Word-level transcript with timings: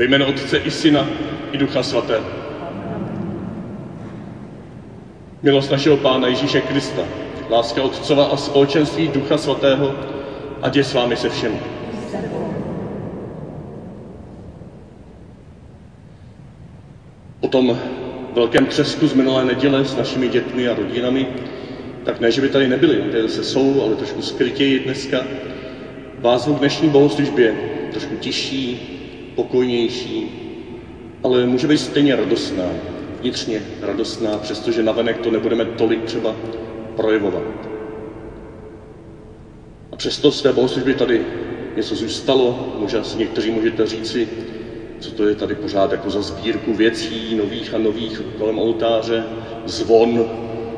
Ve 0.00 0.06
jménu 0.06 0.26
Otce 0.26 0.58
i 0.58 0.70
Syna 0.70 1.06
i 1.52 1.58
Ducha 1.58 1.82
Svatého. 1.82 2.24
Milost 5.42 5.70
našeho 5.70 5.96
Pána 5.96 6.28
Ježíše 6.28 6.60
Krista, 6.60 7.02
láska 7.50 7.82
Otcova 7.82 8.24
a 8.24 8.36
společenství 8.36 9.08
Ducha 9.08 9.38
Svatého, 9.38 9.94
ať 10.62 10.76
je 10.76 10.84
s 10.84 10.94
vámi 10.94 11.16
se 11.16 11.28
všemi. 11.28 11.60
Po 17.40 17.48
tom 17.48 17.78
velkém 18.34 18.66
třesku 18.66 19.06
z 19.06 19.14
minulé 19.14 19.44
neděle 19.44 19.84
s 19.84 19.96
našimi 19.96 20.28
dětmi 20.28 20.68
a 20.68 20.74
rodinami, 20.74 21.26
tak 22.04 22.20
ne, 22.20 22.30
že 22.30 22.40
by 22.40 22.48
tady 22.48 22.68
nebyli, 22.68 22.96
tady 22.96 23.28
se 23.28 23.44
jsou, 23.44 23.82
ale 23.82 23.94
trošku 23.96 24.22
skrytěji 24.22 24.78
dneska, 24.78 25.24
vás 26.18 26.46
v 26.46 26.58
dnešní 26.58 26.88
bohoslužbě 26.88 27.54
trošku 27.92 28.16
tižší, 28.16 28.96
pokojnější, 29.34 30.30
ale 31.22 31.46
může 31.46 31.66
být 31.66 31.78
stejně 31.78 32.14
radostná, 32.14 32.70
vnitřně 33.20 33.62
radostná, 33.80 34.38
přestože 34.38 34.82
navenek 34.82 35.18
to 35.18 35.30
nebudeme 35.30 35.64
tolik 35.64 36.02
třeba 36.04 36.34
projevovat. 36.96 37.42
A 39.92 39.96
přesto 39.96 40.30
z 40.30 40.42
té 40.42 40.52
bohoslužby 40.52 40.94
tady 40.94 41.22
něco 41.76 41.94
zůstalo, 41.94 42.74
možná 42.78 43.02
si 43.02 43.18
někteří 43.18 43.50
můžete 43.50 43.86
říci, 43.86 44.28
co 44.98 45.10
to 45.10 45.24
je 45.24 45.34
tady 45.34 45.54
pořád 45.54 45.92
jako 45.92 46.10
za 46.10 46.20
sbírku 46.20 46.74
věcí 46.74 47.34
nových 47.34 47.74
a 47.74 47.78
nových 47.78 48.22
kolem 48.38 48.58
oltáře, 48.58 49.24
zvon, 49.64 50.26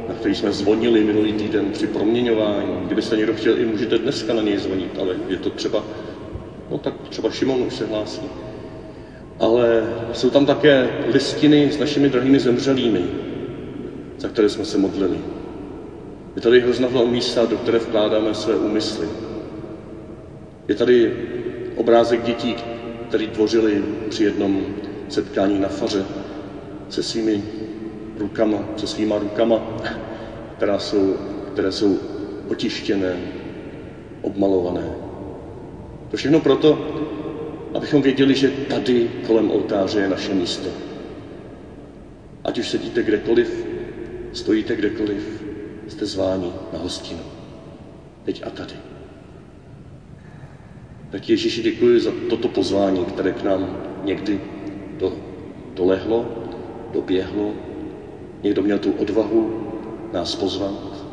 na 0.09 0.15
který 0.15 0.35
jsme 0.35 0.53
zvonili 0.53 1.05
minulý 1.05 1.33
týden 1.33 1.71
při 1.71 1.87
proměňování. 1.87 2.77
Kdybyste 2.87 3.17
někdo 3.17 3.33
chtěl, 3.35 3.59
i 3.59 3.65
můžete 3.65 3.99
dneska 3.99 4.33
na 4.33 4.43
něj 4.43 4.59
zvonit, 4.59 4.99
ale 4.99 5.17
je 5.29 5.37
to 5.37 5.51
třeba, 5.51 5.85
no 6.71 6.79
tak 6.79 6.95
třeba 7.09 7.31
Šimon 7.31 7.63
už 7.63 7.75
se 7.75 7.87
hlásí. 7.87 8.42
Ale 9.43 9.95
jsou 10.13 10.31
tam 10.31 10.47
také 10.47 10.91
listiny 11.07 11.71
s 11.73 11.79
našimi 11.79 12.09
drahými 12.09 12.39
zemřelými, 12.39 13.05
za 14.19 14.29
které 14.29 14.49
jsme 14.49 14.65
se 14.65 14.79
modlili. 14.79 15.19
Je 16.37 16.43
tady 16.43 16.61
hrozná 16.61 16.89
místa, 17.05 17.45
do 17.45 17.57
které 17.57 17.79
vkládáme 17.79 18.35
své 18.35 18.57
úmysly. 18.57 19.09
Je 20.69 20.75
tady 20.75 21.13
obrázek 21.77 22.23
dětí, 22.23 22.55
který 23.09 23.27
tvořili 23.27 23.85
při 24.09 24.25
jednom 24.25 24.67
setkání 25.09 25.59
na 25.59 25.69
faře 25.69 26.05
se 26.89 27.03
svými 27.03 27.43
rukama, 28.17 28.59
se 28.77 28.87
svýma 28.87 29.19
rukama, 29.19 29.61
která 30.57 30.79
jsou, 30.79 31.17
které 31.53 31.73
jsou 31.73 31.99
otištěné, 32.49 33.17
obmalované. 34.23 34.91
To 36.11 36.17
všechno 36.17 36.41
proto, 36.41 36.79
abychom 37.75 38.03
věděli, 38.03 38.35
že 38.35 38.51
tady 38.51 39.11
kolem 39.27 39.51
oltáře 39.51 40.01
je 40.01 40.09
naše 40.09 40.35
místo. 40.35 40.69
Ať 42.45 42.59
už 42.59 42.69
sedíte 42.69 43.03
kdekoliv, 43.03 43.67
stojíte 44.33 44.77
kdekoliv, 44.77 45.45
jste 45.89 46.07
zváni 46.07 46.53
na 46.73 46.79
hostinu. 46.79 47.21
Teď 48.25 48.43
a 48.47 48.51
tady. 48.51 48.75
Tak 51.11 51.29
Ježíši 51.29 51.63
děkuji 51.63 52.01
za 52.01 52.11
toto 52.31 52.49
pozvání, 52.49 53.05
které 53.05 53.33
k 53.33 53.43
nám 53.43 53.77
někdy 54.05 54.41
do, 54.99 55.13
dolehlo, 55.75 56.27
doběhlo. 56.93 57.53
Někdo 58.43 58.63
měl 58.63 58.79
tu 58.79 58.93
odvahu 58.93 59.73
nás 60.13 60.35
pozvat, 60.35 61.05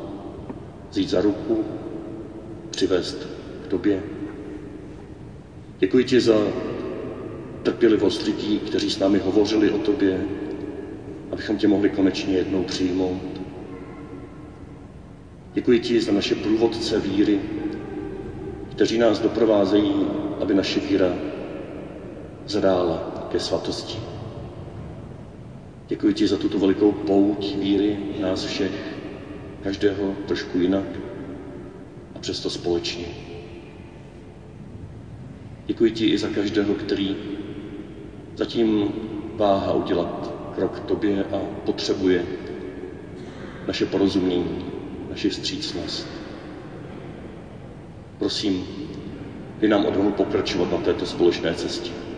vzít 0.90 1.10
za 1.10 1.22
ruku, 1.22 1.64
přivést 2.70 3.28
k 3.64 3.68
tobě. 3.68 4.19
Děkuji 5.80 6.04
ti 6.04 6.20
za 6.20 6.48
trpělivost 7.64 8.24
lidí, 8.24 8.60
kteří 8.60 8.90
s 8.90 9.00
námi 9.00 9.20
hovořili 9.20 9.72
o 9.72 9.78
tobě, 9.78 10.26
abychom 11.32 11.58
tě 11.58 11.68
mohli 11.68 11.90
konečně 11.90 12.36
jednou 12.36 12.64
přijmout. 12.64 13.42
Děkuji 15.54 15.80
ti 15.80 16.02
za 16.02 16.12
naše 16.12 16.36
průvodce 16.36 17.00
víry, 17.00 17.40
kteří 18.72 18.98
nás 18.98 19.20
doprovázejí, 19.20 20.08
aby 20.42 20.54
naše 20.54 20.80
víra 20.80 21.14
zrála 22.46 23.28
ke 23.32 23.40
svatosti. 23.40 24.00
Děkuji 25.88 26.14
ti 26.14 26.28
za 26.28 26.38
tuto 26.38 26.60
velikou 26.60 26.92
pouť 26.92 27.56
víry 27.56 27.98
nás 28.22 28.46
všech, 28.46 28.98
každého 29.64 30.16
trošku 30.28 30.58
jinak 30.58 30.88
a 32.16 32.20
přesto 32.20 32.50
společně. 32.50 33.29
Děkuji 35.70 35.92
ti 35.92 36.06
i 36.06 36.18
za 36.18 36.28
každého, 36.28 36.74
který 36.76 37.16
zatím 38.36 38.92
váha 39.36 39.74
udělat 39.74 40.32
krok 40.56 40.72
k 40.80 40.80
tobě 40.80 41.24
a 41.24 41.38
potřebuje 41.66 42.26
naše 43.68 43.86
porozumění, 43.86 44.66
naši 45.10 45.30
vstřícnost. 45.30 46.08
Prosím, 48.18 48.66
dej 49.60 49.70
nám 49.70 49.86
odvahu 49.86 50.12
pokračovat 50.12 50.72
na 50.72 50.78
této 50.78 51.06
společné 51.06 51.54
cestě. 51.54 52.09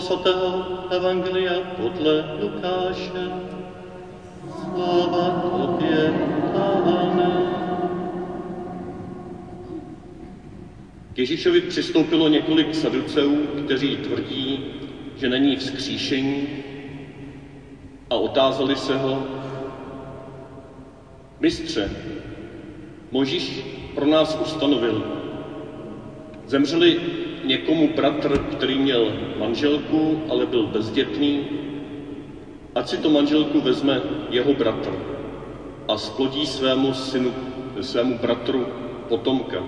Svatého 0.00 0.64
Evangelia 0.90 1.60
podle 1.76 2.24
Lukáše. 2.40 3.30
Sláva 4.48 5.30
tobě, 5.30 6.12
Pane. 6.52 7.30
K 11.12 11.18
Ježíšovi 11.18 11.60
přistoupilo 11.60 12.28
několik 12.28 12.74
saduceů, 12.74 13.46
kteří 13.64 13.96
tvrdí, 13.96 14.60
že 15.16 15.28
není 15.28 15.56
vzkříšení 15.56 16.48
a 18.10 18.14
otázali 18.14 18.76
se 18.76 18.96
ho, 18.96 19.26
mistře, 21.40 21.90
Možíš 23.10 23.64
pro 23.94 24.06
nás 24.06 24.38
ustanovil, 24.40 25.04
zemřeli 26.46 27.00
někomu 27.50 27.88
bratr, 27.96 28.38
který 28.38 28.78
měl 28.78 29.12
manželku, 29.38 30.22
ale 30.28 30.46
byl 30.46 30.66
bezdětný, 30.66 31.44
ať 32.74 32.88
si 32.88 32.96
to 32.96 33.10
manželku 33.10 33.60
vezme 33.60 34.00
jeho 34.30 34.54
bratr 34.54 34.94
a 35.88 35.96
splodí 35.96 36.46
svému 36.46 36.94
synu, 36.94 37.34
svému 37.80 38.14
bratru 38.22 38.66
potomka. 39.08 39.64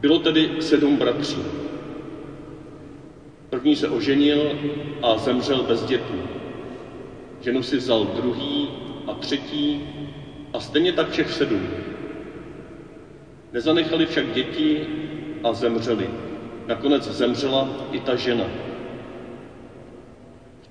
Bylo 0.00 0.18
tedy 0.18 0.50
sedm 0.60 0.96
bratří. 0.96 1.40
První 3.50 3.76
se 3.76 3.88
oženil 3.88 4.58
a 5.02 5.16
zemřel 5.16 5.62
bezdětný. 5.62 6.20
Ženu 7.40 7.62
si 7.62 7.76
vzal 7.76 8.04
druhý 8.04 8.68
a 9.06 9.12
třetí 9.14 9.80
a 10.52 10.60
stejně 10.60 10.92
tak 10.92 11.10
všech 11.10 11.32
sedm. 11.32 11.64
Nezanechali 13.52 14.06
však 14.06 14.32
děti 14.34 14.86
a 15.44 15.52
zemřeli. 15.52 16.10
Nakonec 16.66 17.08
zemřela 17.08 17.68
i 17.92 18.00
ta 18.00 18.16
žena. 18.16 18.44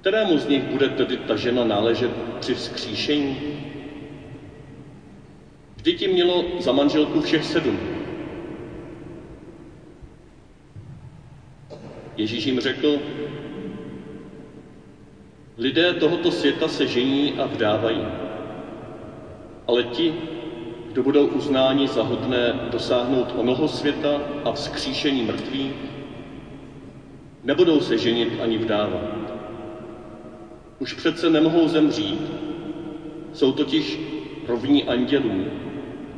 Kterému 0.02 0.38
z 0.38 0.48
nich 0.48 0.64
bude 0.64 0.90
tedy 0.90 1.18
ta 1.18 1.36
žena 1.36 1.64
náležet 1.64 2.12
při 2.40 2.54
vzkříšení? 2.54 3.38
Vždyť 5.76 6.00
ti 6.00 6.08
mělo 6.08 6.44
za 6.60 6.72
manželku 6.72 7.22
všech 7.22 7.46
sedm. 7.46 7.80
Ježíš 12.18 12.46
jim 12.46 12.60
řekl, 12.60 13.00
lidé 15.58 15.94
tohoto 15.94 16.32
světa 16.32 16.68
se 16.68 16.88
žení 16.88 17.34
a 17.34 17.46
vdávají, 17.46 18.06
ale 19.68 19.84
ti, 19.84 20.14
kdo 20.94 21.04
budou 21.04 21.26
uznáni 21.26 21.88
za 21.88 22.02
hodné 22.02 22.60
dosáhnout 22.72 23.34
onoho 23.36 23.68
světa 23.68 24.22
a 24.46 24.52
vzkříšení 24.52 25.24
mrtvých, 25.24 25.72
nebudou 27.44 27.80
se 27.80 27.98
ženit 27.98 28.38
ani 28.42 28.58
vdávat. 28.58 29.34
Už 30.80 30.94
přece 30.94 31.30
nemohou 31.30 31.68
zemřít, 31.68 32.32
jsou 33.34 33.52
totiž 33.52 34.00
rovní 34.48 34.84
andělům, 34.84 35.46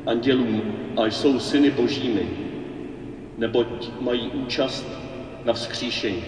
andělům 0.05 0.61
a 0.95 1.05
jsou 1.05 1.39
syny 1.39 1.69
božími, 1.69 2.29
neboť 3.37 3.89
mají 3.99 4.29
účast 4.29 4.85
na 5.45 5.53
vzkříšení. 5.53 6.23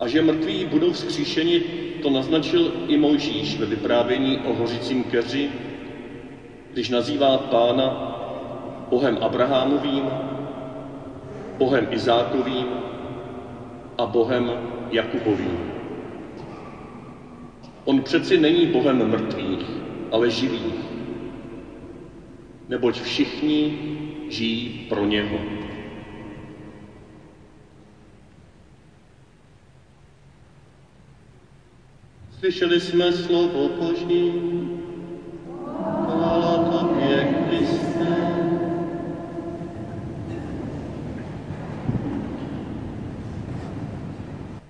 A 0.00 0.06
že 0.06 0.22
mrtví 0.22 0.64
budou 0.64 0.92
vzkříšeni, 0.92 1.60
to 2.02 2.10
naznačil 2.10 2.72
i 2.88 2.96
Mojžíš 2.96 3.56
ve 3.58 3.66
vyprávění 3.66 4.38
o 4.38 4.54
hořícím 4.54 5.04
keři, 5.04 5.50
když 6.72 6.88
nazývá 6.88 7.38
pána 7.38 8.10
Bohem 8.88 9.18
Abrahamovým, 9.20 10.04
Bohem 11.58 11.86
Izákovým 11.90 12.66
a 13.98 14.06
Bohem 14.06 14.50
Jakubovým. 14.90 15.58
On 17.84 18.00
přeci 18.00 18.38
není 18.38 18.66
Bohem 18.66 19.08
mrtvých, 19.08 19.66
ale 20.10 20.30
živých, 20.30 20.74
neboť 22.68 23.00
všichni 23.00 23.78
žijí 24.28 24.86
pro 24.88 25.04
něho. 25.04 25.53
Slyšeli 32.44 32.80
jsme 32.80 33.12
slovo 33.12 33.68
Boží. 33.68 34.32
Chvála 36.04 36.70
Tobě, 36.70 37.34
Kriste. 37.48 38.16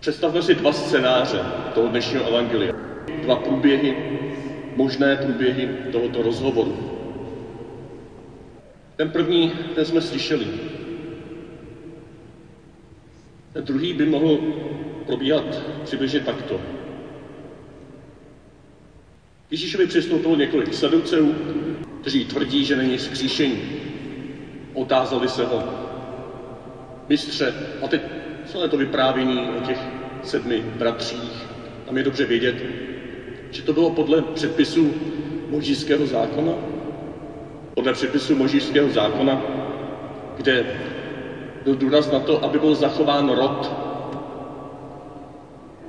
Představme 0.00 0.42
si 0.42 0.54
dva 0.54 0.72
scénáře 0.72 1.44
toho 1.74 1.88
dnešního 1.88 2.24
evangelia. 2.24 2.72
Dva 3.22 3.36
průběhy, 3.36 3.96
možné 4.76 5.16
průběhy 5.16 5.68
tohoto 5.92 6.22
rozhovoru. 6.22 6.76
Ten 8.96 9.10
první, 9.10 9.52
ten 9.74 9.84
jsme 9.84 10.00
slyšeli. 10.00 10.46
Ten 13.52 13.64
druhý 13.64 13.92
by 13.92 14.06
mohl 14.06 14.38
probíhat 15.06 15.62
přibližně 15.84 16.20
takto. 16.20 16.83
Ježíšovi 19.54 19.86
přistoupilo 19.86 20.36
několik 20.36 20.74
saduceů, 20.74 21.34
kteří 22.00 22.24
tvrdí, 22.24 22.64
že 22.64 22.76
není 22.76 22.98
skříšení. 22.98 23.62
Otázali 24.72 25.28
se 25.28 25.44
ho, 25.44 25.62
mistře, 27.08 27.54
a 27.82 27.88
teď 27.88 28.02
celé 28.44 28.68
to 28.68 28.76
vyprávění 28.76 29.48
o 29.56 29.60
těch 29.60 29.78
sedmi 30.22 30.64
bratřích, 30.78 31.48
tam 31.84 31.96
je 31.96 32.02
dobře 32.02 32.24
vědět, 32.24 32.64
že 33.50 33.62
to 33.62 33.72
bylo 33.72 33.90
podle 33.90 34.22
předpisů 34.22 34.94
možíského 35.48 36.06
zákona, 36.06 36.58
podle 37.74 37.92
předpisů 37.92 38.34
možíského 38.34 38.90
zákona, 38.90 39.40
kde 40.36 40.66
byl 41.64 41.74
důraz 41.74 42.10
na 42.10 42.18
to, 42.18 42.44
aby 42.44 42.58
byl 42.58 42.74
zachován 42.74 43.28
rod. 43.28 43.72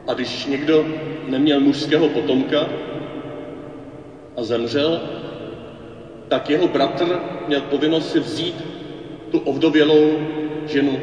A 0.08 0.14
když 0.14 0.46
někdo 0.46 0.88
neměl 1.28 1.60
mužského 1.60 2.10
potomka 2.10 2.70
a 4.38 4.44
zemřel, 4.44 5.02
tak 6.28 6.50
jeho 6.50 6.68
bratr 6.68 7.20
měl 7.48 7.62
povinnost 7.62 8.12
si 8.12 8.20
vzít 8.20 8.64
tu 9.30 9.40
ovdovělou 9.40 10.20
ženu 10.66 11.00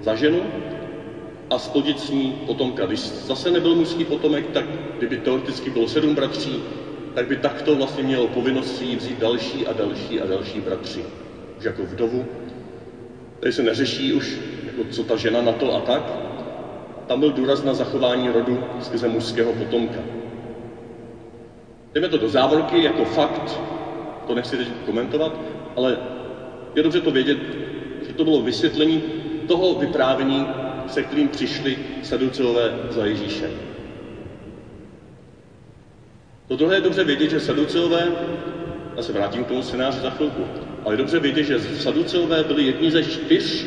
za 0.00 0.14
ženu 0.14 0.42
a 1.50 1.58
splodit 1.58 2.00
s 2.00 2.10
ní 2.10 2.32
potomka. 2.46 2.86
Když 2.86 3.00
zase 3.00 3.50
nebyl 3.50 3.74
mužský 3.74 4.04
potomek, 4.04 4.46
tak 4.52 4.64
kdyby 4.98 5.16
teoreticky 5.16 5.70
bylo 5.70 5.86
sedm 5.86 6.14
bratří, 6.14 6.60
tak 7.14 7.26
by 7.26 7.36
takto 7.36 7.76
vlastně 7.76 8.02
mělo 8.02 8.26
povinnost 8.26 8.76
si 8.76 8.96
vzít 8.96 9.18
další 9.18 9.66
a 9.66 9.72
další 9.72 10.20
a 10.20 10.26
další 10.26 10.60
bratři. 10.60 11.04
Už 11.58 11.64
jako 11.64 11.84
vdovu. 11.84 12.26
Tady 13.40 13.52
se 13.52 13.62
neřeší 13.62 14.12
už, 14.12 14.40
jako 14.66 14.84
co 14.84 15.02
ta 15.02 15.16
žena 15.16 15.40
na 15.40 15.52
to 15.52 15.74
a 15.74 15.80
tak. 15.80 16.18
Tam 17.06 17.20
byl 17.20 17.30
důraz 17.30 17.62
na 17.62 17.74
zachování 17.74 18.28
rodu 18.30 18.62
skrze 18.78 19.08
mužského 19.08 19.52
potomka. 19.52 20.21
Jdeme 21.94 22.08
to 22.08 22.16
do 22.16 22.28
závorky 22.28 22.82
jako 22.82 23.04
fakt, 23.04 23.60
to 24.24 24.34
nechci 24.34 24.56
teď 24.56 24.72
komentovat, 24.82 25.40
ale 25.76 25.98
je 26.74 26.82
dobře 26.82 27.00
to 27.00 27.10
vědět, 27.10 27.38
že 28.06 28.12
to 28.12 28.24
bylo 28.24 28.40
vysvětlení 28.40 29.02
toho 29.46 29.74
vyprávění, 29.74 30.48
se 30.86 31.02
kterým 31.02 31.28
přišli 31.28 31.78
saduceové 32.00 32.74
za 32.88 33.04
Ježíšem. 33.04 33.60
To 36.46 36.56
druhé 36.56 36.76
je 36.76 36.80
dobře 36.80 37.04
vědět, 37.04 37.30
že 37.30 37.40
saduceové, 37.40 38.12
já 38.96 39.02
se 39.02 39.12
vrátím 39.12 39.44
k 39.44 39.48
tomu 39.48 39.62
scénáři 39.62 40.00
za 40.00 40.10
chvilku, 40.10 40.48
ale 40.84 40.92
je 40.92 40.96
dobře 40.96 41.18
vědět, 41.18 41.42
že 41.42 41.58
saduceové 41.58 42.42
byli 42.42 42.64
jedni 42.64 42.90
ze 42.90 43.02
čtyř 43.02 43.66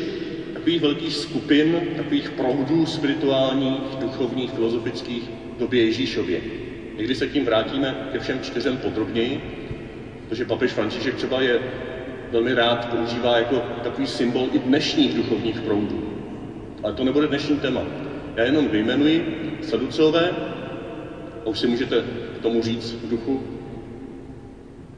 takových 0.52 0.80
velkých 0.80 1.14
skupin, 1.14 1.84
takových 1.94 2.30
proudů 2.30 2.86
spirituálních, 2.86 3.96
duchovních, 3.98 4.50
filozofických 4.50 5.30
v 5.54 5.56
době 5.58 5.84
Ježíšově. 5.84 6.42
Někdy 6.96 7.14
se 7.14 7.26
tím 7.26 7.44
vrátíme 7.44 7.94
ke 8.12 8.18
všem 8.18 8.40
čtyřem 8.40 8.76
podrobněji, 8.76 9.40
protože 10.28 10.44
papež 10.44 10.72
František 10.72 11.14
třeba 11.14 11.40
je 11.40 11.60
velmi 12.30 12.54
rád 12.54 12.84
používá 12.88 13.36
jako 13.36 13.62
takový 13.82 14.06
symbol 14.06 14.48
i 14.52 14.58
dnešních 14.58 15.14
duchovních 15.14 15.60
proudů. 15.60 16.02
Ale 16.82 16.92
to 16.92 17.04
nebude 17.04 17.26
dnešní 17.26 17.58
téma. 17.58 17.84
Já 18.36 18.44
jenom 18.44 18.68
vyjmenuji 18.68 19.24
saducové, 19.60 20.34
a 21.44 21.48
už 21.48 21.58
si 21.58 21.66
můžete 21.66 22.04
k 22.34 22.38
tomu 22.38 22.62
říct 22.62 22.96
v 23.02 23.08
duchu, 23.08 23.42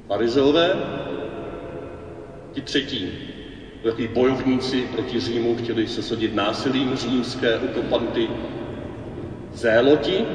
farizeové, 0.06 0.78
ti 2.52 2.60
třetí, 2.60 3.12
takový 3.82 4.06
bojovníci 4.06 4.86
proti 4.86 5.20
Římu, 5.20 5.54
chtěli 5.54 5.86
sesadit 5.86 6.34
násilím 6.34 6.94
římské 6.96 7.58
okupanty, 7.58 8.30
zéloti, 9.52 10.26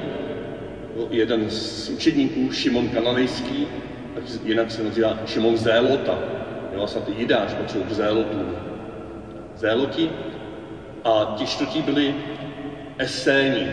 jeden 1.10 1.50
z 1.50 1.90
učedníků, 1.90 2.52
Šimon 2.52 2.90
Kananejský, 2.90 3.68
jinak 4.44 4.72
se 4.72 4.84
nazývá 4.84 5.18
Šimon 5.26 5.58
Zélota, 5.58 6.20
měla 6.72 6.88
snad 6.88 7.10
i 7.10 7.22
Jidáš 7.22 7.54
patřil 7.54 7.82
k 7.82 7.92
Zélotům. 7.92 8.56
Zéloti 9.56 10.10
a 11.04 11.36
ti 11.38 11.46
čtvrtí 11.46 11.82
byli 11.82 12.16
eséni. 12.98 13.68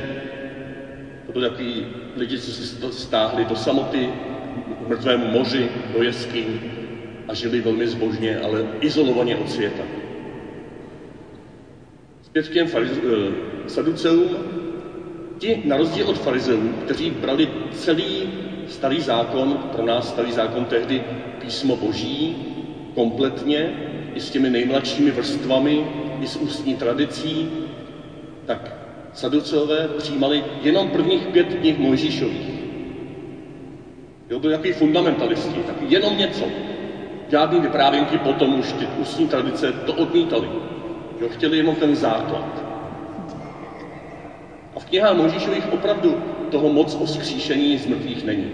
To 1.26 1.32
byli 1.32 1.48
takový 1.48 1.86
lidi, 2.16 2.38
co 2.38 2.52
se 2.52 2.92
stáhli 2.92 3.44
do 3.44 3.56
samoty, 3.56 4.08
v 4.80 4.88
mrtvému 4.88 5.26
moři, 5.26 5.70
do 5.92 6.02
jeskyň 6.02 6.60
a 7.28 7.34
žili 7.34 7.60
velmi 7.60 7.88
zbožně, 7.88 8.40
ale 8.40 8.66
izolovaně 8.80 9.36
od 9.36 9.50
světa. 9.50 9.82
Zpět 12.22 12.48
k 12.48 12.52
těm 12.52 12.66
fariz- 12.66 13.00
eh, 13.04 13.68
saduceům. 13.68 14.59
Ti, 15.40 15.60
na 15.64 15.76
rozdíl 15.76 16.08
od 16.08 16.18
farizeů, 16.18 16.72
kteří 16.80 17.10
brali 17.10 17.48
celý 17.70 18.28
starý 18.66 19.00
zákon, 19.00 19.58
pro 19.72 19.82
nás 19.84 20.08
starý 20.08 20.32
zákon 20.32 20.64
tehdy 20.64 21.02
písmo 21.38 21.76
boží, 21.76 22.36
kompletně, 22.94 23.72
i 24.14 24.20
s 24.20 24.30
těmi 24.30 24.50
nejmladšími 24.50 25.10
vrstvami, 25.10 25.86
i 26.20 26.26
s 26.26 26.36
ústní 26.36 26.74
tradicí, 26.74 27.48
tak 28.44 28.76
saduceové 29.12 29.88
přijímali 29.88 30.44
jenom 30.60 30.88
prvních 30.88 31.26
pět 31.26 31.54
knih 31.54 31.78
Mojžíšových. 31.78 32.66
Jo, 34.30 34.38
byli 34.38 34.52
takový 34.52 34.72
fundamentalisti, 34.72 35.62
taky 35.62 35.84
jenom 35.88 36.16
něco. 36.16 36.48
Žádný 37.28 37.60
vyprávěnky 37.60 38.18
potom 38.18 38.58
už 38.58 38.72
ty 38.72 38.86
ústní 38.96 39.26
tradice 39.26 39.72
to 39.72 39.92
odmítali. 39.94 40.50
Jo, 41.20 41.28
chtěli 41.28 41.56
jenom 41.56 41.76
ten 41.76 41.96
základ. 41.96 42.69
Knihách 44.90 45.14
Mojžíšových 45.16 45.72
opravdu 45.72 46.18
toho 46.48 46.68
moc 46.68 46.94
o 47.00 47.06
skříšení 47.06 47.78
z 47.78 47.86
mrtvých 47.86 48.24
není. 48.24 48.50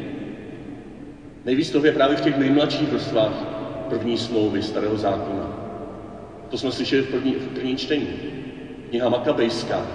Nejvíc 1.45 1.71
toho 1.71 1.85
je 1.85 1.93
právě 1.93 2.17
v 2.17 2.21
těch 2.21 2.37
nejmladších 2.37 2.91
vrstvách 2.91 3.47
první 3.89 4.17
smlouvy 4.17 4.63
starého 4.63 4.97
zákona. 4.97 5.51
To 6.49 6.59
jsme 6.59 6.71
slyšeli 6.71 7.03
v 7.03 7.07
první, 7.07 7.35
v 7.35 7.47
první 7.49 7.77
čtení. 7.77 8.17
Kniha 8.89 9.09
Makabejská. 9.09 9.87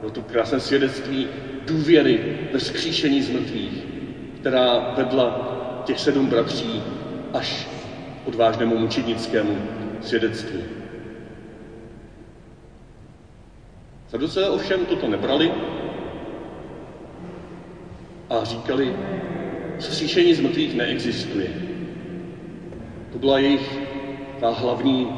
Bylo 0.00 0.10
to 0.10 0.22
krásné 0.22 0.60
svědectví 0.60 1.28
důvěry 1.66 2.20
ve 2.52 2.58
skříšení 2.58 3.22
z 3.22 3.28
mrtvých, 3.28 3.86
která 4.34 4.78
vedla 4.96 5.48
těch 5.84 6.00
sedm 6.00 6.28
bratří 6.28 6.82
až 7.32 7.68
odvážnému 8.24 8.76
mučednickému 8.76 9.60
svědectví. 10.00 10.71
Saduceé 14.12 14.48
ovšem 14.48 14.84
toto 14.84 15.08
nebrali 15.08 15.52
a 18.30 18.44
říkali, 18.44 18.94
skříšení 19.78 20.34
z 20.34 20.40
mrtvých 20.40 20.74
neexistuje. 20.74 21.50
To 23.12 23.18
byla 23.18 23.38
jejich 23.38 23.78
ta 24.40 24.50
hlavní 24.50 25.08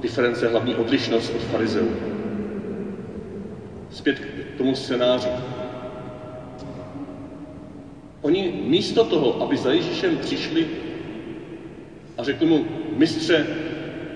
diference, 0.00 0.48
hlavní 0.48 0.74
odlišnost 0.74 1.32
od 1.34 1.42
farizeů. 1.42 1.92
Zpět 3.90 4.18
k 4.18 4.56
tomu 4.56 4.74
scénáři. 4.74 5.28
Oni 8.20 8.62
místo 8.64 9.04
toho, 9.04 9.42
aby 9.42 9.56
za 9.56 9.72
Ježíšem 9.72 10.16
přišli 10.16 10.66
a 12.18 12.22
řekli 12.22 12.46
mu, 12.46 12.64
mistře, 12.96 13.46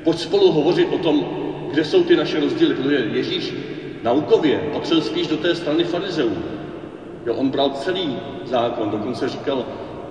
pojď 0.04 0.18
spolu 0.18 0.52
hovořit 0.52 0.88
o 0.92 0.98
tom, 0.98 1.24
kde 1.70 1.84
jsou 1.84 2.02
ty 2.04 2.16
naše 2.16 2.40
rozdíly, 2.40 2.74
protože 2.74 3.08
Ježíš 3.12 3.67
naukově 4.02 4.58
patřil 4.72 5.00
spíš 5.00 5.26
do 5.26 5.36
té 5.36 5.54
strany 5.54 5.84
farizeů. 5.84 6.36
Jo, 7.26 7.34
on 7.34 7.48
bral 7.48 7.70
celý 7.70 8.16
zákon, 8.44 8.90
dokonce 8.90 9.28
říkal, 9.28 9.66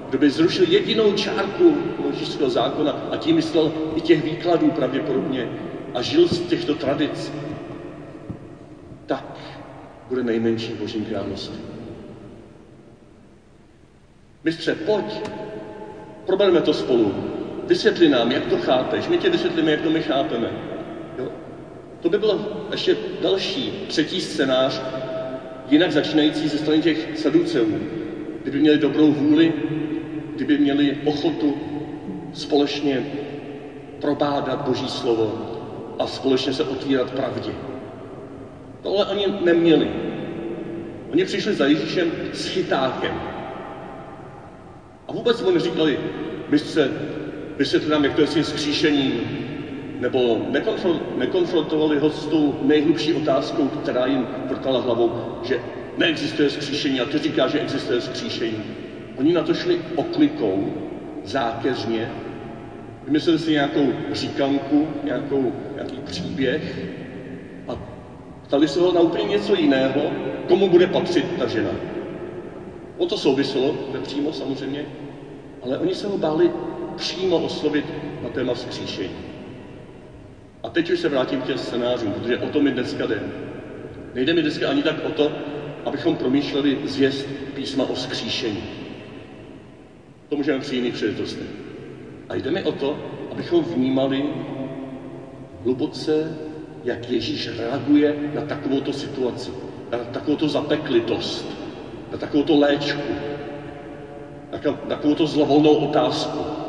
kdo 0.09 0.17
by 0.17 0.29
zrušil 0.29 0.65
jedinou 0.69 1.13
čárku 1.13 1.77
Mojžíšského 2.03 2.49
zákona 2.49 2.95
a 3.11 3.17
tím 3.17 3.35
myslel 3.35 3.71
i 3.95 4.01
těch 4.01 4.23
výkladů 4.23 4.71
pravděpodobně 4.71 5.49
a 5.93 6.01
žil 6.01 6.27
z 6.27 6.39
těchto 6.39 6.75
tradic, 6.75 7.31
tak 9.05 9.37
bude 10.09 10.23
nejmenší 10.23 10.73
Božím 10.73 11.05
království. 11.05 11.57
Mistře, 14.43 14.75
pojď, 14.75 15.29
probereme 16.25 16.61
to 16.61 16.73
spolu. 16.73 17.13
Vysvětli 17.63 18.09
nám, 18.09 18.31
jak 18.31 18.45
to 18.45 18.57
chápeš, 18.57 19.07
my 19.07 19.17
tě 19.17 19.29
vysvětlíme, 19.29 19.71
jak 19.71 19.81
to 19.81 19.89
my 19.89 20.01
chápeme. 20.01 20.76
To 21.99 22.09
by 22.09 22.17
byl 22.17 22.39
ještě 22.71 22.97
další, 23.21 23.73
třetí 23.87 24.21
scénář, 24.21 24.81
jinak 25.69 25.91
začínající 25.91 26.47
ze 26.47 26.57
strany 26.57 26.81
těch 26.81 27.09
saduceů. 27.13 27.79
Kdyby 28.41 28.59
měli 28.59 28.77
dobrou 28.77 29.11
vůli, 29.11 29.53
kdyby 30.35 30.57
měli 30.57 30.97
ochotu 31.03 31.55
společně 32.33 33.03
probádat 33.99 34.61
Boží 34.61 34.87
slovo 34.87 35.33
a 35.99 36.07
společně 36.07 36.53
se 36.53 36.63
otvírat 36.63 37.11
pravdě. 37.11 37.51
Tohle 38.81 39.05
oni 39.05 39.27
neměli. 39.41 39.89
Oni 41.11 41.25
přišli 41.25 41.53
za 41.53 41.65
Ježíšem 41.65 42.11
s 42.33 42.45
chytákem. 42.45 43.21
A 45.07 45.11
vůbec 45.11 45.41
mu 45.41 45.51
neříkali, 45.51 45.99
mistře, 46.49 46.91
vysvětli 47.57 47.89
nám, 47.89 48.03
jak 48.03 48.13
to 48.13 48.21
je 48.21 48.27
s 48.27 48.33
tím 48.33 48.43
skříšením, 48.43 49.46
nebo 49.99 50.37
nekonfrontovali 51.15 51.97
ho 51.97 52.09
s 52.09 52.25
tou 52.25 52.55
nejhlubší 52.61 53.13
otázkou, 53.13 53.67
která 53.67 54.05
jim 54.05 54.27
vrtala 54.47 54.79
hlavou, 54.79 55.11
že 55.41 55.59
neexistuje 55.97 56.49
skříšení 56.49 56.99
a 56.99 57.05
ty 57.05 57.17
říká, 57.17 57.47
že 57.47 57.59
existuje 57.59 57.99
skříšení. 58.01 58.63
Oni 59.15 59.33
na 59.33 59.41
to 59.41 59.53
šli 59.53 59.77
oklikou, 59.95 60.73
zákeřně, 61.23 62.09
vymysleli 63.03 63.39
si 63.39 63.51
nějakou 63.51 63.93
říkanku, 64.11 64.87
nějakou, 65.03 65.53
nějaký 65.73 65.99
příběh 65.99 66.89
a 67.67 67.75
ptali 68.41 68.67
se 68.67 68.79
ho 68.79 68.91
na 68.91 68.99
úplně 69.01 69.23
něco 69.23 69.55
jiného, 69.55 70.11
komu 70.45 70.67
bude 70.67 70.87
patřit 70.87 71.25
ta 71.37 71.47
žena. 71.47 71.71
O 72.97 73.05
to 73.05 73.17
souviselo, 73.17 73.75
nepřímo 73.91 74.31
samozřejmě, 74.31 74.85
ale 75.61 75.77
oni 75.77 75.93
se 75.93 76.07
ho 76.07 76.17
báli 76.17 76.51
přímo 76.95 77.39
oslovit 77.39 77.85
na 78.21 78.29
téma 78.29 78.53
vzkříšení. 78.53 79.36
A 80.67 80.69
teď 80.69 80.89
už 80.89 80.99
se 80.99 81.07
vrátím 81.07 81.41
k 81.41 81.45
těm 81.45 81.57
scénářům, 81.57 82.11
protože 82.11 82.37
o 82.37 82.49
tom 82.49 82.63
mi 82.63 82.71
dneska 82.71 83.05
jde. 83.05 83.23
Nejde 84.13 84.33
mi 84.33 84.41
dneska 84.41 84.69
ani 84.69 84.81
tak 84.83 85.05
o 85.05 85.09
to, 85.09 85.31
abychom 85.85 86.15
promýšleli 86.15 86.77
zvěst 86.83 87.27
písma 87.53 87.83
o 87.89 87.95
skříšení. 87.95 88.63
To 90.27 90.35
můžeme 90.35 90.59
při 90.59 90.75
jiných 90.75 90.93
příležitostech. 90.93 91.47
A 92.29 92.35
jde 92.35 92.51
mi 92.51 92.61
o 92.61 92.71
to, 92.71 92.97
abychom 93.31 93.63
vnímali 93.63 94.33
hluboce, 95.63 96.35
jak 96.83 97.09
Ježíš 97.09 97.49
reaguje 97.57 98.15
na 98.33 98.41
takovouto 98.41 98.93
situaci, 98.93 99.51
na 99.91 99.97
takovouto 99.97 100.47
zapeklitost, 100.47 101.57
na 102.11 102.17
takovouto 102.17 102.55
léčku, 102.55 103.13
na 104.51 104.57
takovouto 104.87 105.27
zlovolnou 105.27 105.75
otázku. 105.75 106.66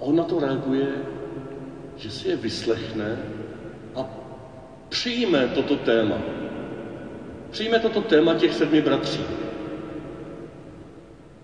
On 0.00 0.16
na 0.16 0.24
to 0.24 0.38
reaguje, 0.40 0.88
že 1.96 2.10
si 2.10 2.28
je 2.28 2.36
vyslechne 2.36 3.18
a 3.94 4.06
přijme 4.88 5.46
toto 5.46 5.76
téma. 5.76 6.18
Přijme 7.50 7.78
toto 7.78 8.00
téma 8.00 8.34
těch 8.34 8.54
sedmi 8.54 8.80
bratří. 8.80 9.24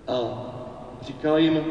A 0.06 0.16
říká 1.02 1.36
jim, 1.38 1.64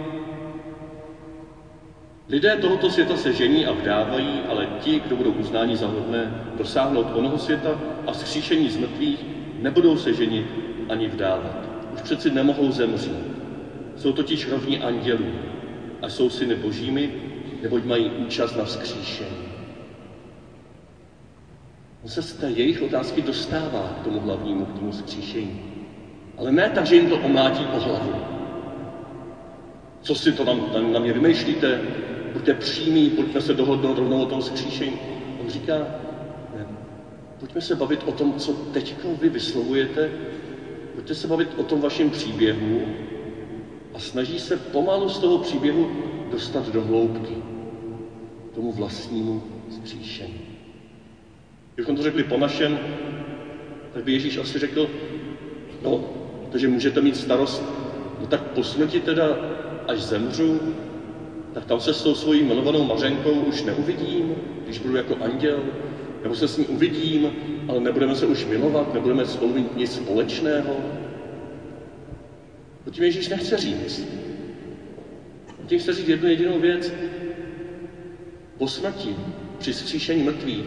lidé 2.30 2.56
tohoto 2.56 2.90
světa 2.90 3.16
se 3.16 3.32
žení 3.32 3.66
a 3.66 3.72
vdávají, 3.72 4.42
ale 4.48 4.68
ti, 4.80 5.00
kdo 5.00 5.16
budou 5.16 5.32
uznáni 5.32 5.76
za 5.76 5.88
hodné 5.88 6.32
dosáhnout 6.58 7.08
onoho 7.14 7.38
světa 7.38 7.78
a 8.08 8.14
zkříšení 8.14 8.70
z 8.70 8.78
mrtvých, 8.78 9.26
nebudou 9.60 9.98
se 9.98 10.14
ženit 10.14 10.46
ani 10.90 11.08
vdávat. 11.08 11.70
Už 11.94 12.02
přeci 12.02 12.30
nemohou 12.30 12.72
zemřít. 12.72 13.26
Jsou 13.96 14.12
totiž 14.12 14.48
rovní 14.48 14.80
andělů 14.80 15.55
a 16.06 16.10
jsou 16.10 16.30
syny 16.30 16.56
božími, 16.56 17.10
neboť 17.62 17.84
mají 17.84 18.12
účast 18.12 18.56
na 18.56 18.64
vzkříšení. 18.64 19.46
On 22.04 22.10
se 22.10 22.22
z 22.22 22.34
té 22.34 22.50
jejich 22.50 22.82
otázky 22.82 23.22
dostává 23.22 23.98
k 24.00 24.04
tomu 24.04 24.20
hlavnímu, 24.20 24.66
k 24.66 24.80
tomu 24.80 24.92
vzkříšení. 24.92 25.62
Ale 26.38 26.52
ne 26.52 26.70
tak, 26.70 26.86
že 26.86 26.96
jim 26.96 27.10
to 27.10 27.18
omlátí 27.18 27.66
po 27.66 27.80
hlavu. 27.80 28.14
Co 30.02 30.16
si 30.16 30.32
to 30.32 30.46
na, 30.46 30.54
na, 30.54 30.88
na 30.90 31.00
mě 31.00 31.14
vymýšlíte? 31.14 31.82
Buďte 32.34 32.54
přímí, 32.54 33.10
pojďme 33.10 33.42
se 33.42 33.54
dohodnout 33.54 33.98
rovnou 33.98 34.22
o 34.22 34.26
tom 34.26 34.42
vzkříšení. 34.42 35.00
On 35.42 35.50
říká, 35.50 35.78
ne, 36.58 36.68
pojďme 37.40 37.62
se 37.62 37.76
bavit 37.76 38.04
o 38.06 38.12
tom, 38.12 38.34
co 38.34 38.54
teď 38.54 38.96
vy 39.22 39.30
vyslovujete, 39.30 40.12
pojďte 40.96 41.16
se 41.16 41.28
bavit 41.28 41.50
o 41.58 41.64
tom 41.64 41.82
vašem 41.82 42.10
příběhu 42.10 42.82
a 43.96 44.00
snaží 44.00 44.40
se 44.40 44.58
pomalu 44.58 45.10
z 45.10 45.20
toho 45.20 45.38
příběhu 45.38 45.88
dostat 46.32 46.70
do 46.70 46.82
hloubky, 46.82 47.34
tomu 48.56 48.72
vlastnímu 48.72 49.42
vzkříšení. 49.70 50.42
Kdybychom 51.74 51.96
to 51.96 52.02
řekli 52.04 52.24
po 52.24 52.38
našem, 52.38 52.80
tak 53.94 54.04
by 54.04 54.12
Ježíš 54.12 54.38
asi 54.38 54.60
řekl, 54.60 54.90
no, 55.84 56.04
takže 56.52 56.68
můžete 56.68 57.02
mít 57.02 57.16
starost, 57.16 57.64
no 58.20 58.26
tak 58.26 58.42
po 58.42 58.64
smrti 58.64 59.00
teda, 59.00 59.38
až 59.88 60.02
zemřu, 60.04 60.60
tak 61.54 61.66
tam 61.66 61.80
se 61.80 61.94
s 61.94 62.04
tou 62.04 62.16
svojí 62.16 62.44
milovanou 62.44 62.84
Mařenkou 62.84 63.32
už 63.32 63.64
neuvidím, 63.64 64.36
když 64.64 64.78
budu 64.78 64.96
jako 64.96 65.16
anděl, 65.22 65.64
nebo 66.24 66.36
se 66.36 66.48
s 66.48 66.58
ní 66.58 66.66
uvidím, 66.66 67.32
ale 67.68 67.80
nebudeme 67.80 68.16
se 68.16 68.26
už 68.26 68.46
milovat, 68.46 68.94
nebudeme 68.94 69.26
spolu 69.26 69.54
mít 69.54 69.76
nic 69.76 69.96
společného. 69.96 70.76
To 72.86 72.92
tím 72.92 73.04
Ježíš 73.04 73.28
nechce 73.28 73.58
říct. 73.58 74.08
Tím 75.66 75.80
chce 75.80 75.94
říct 75.94 76.08
jednu 76.08 76.28
jedinou 76.28 76.60
věc. 76.60 76.94
Po 78.58 78.68
smrti, 78.68 79.16
při 79.58 79.74
zkříšení 79.74 80.24
mrtvých, 80.24 80.66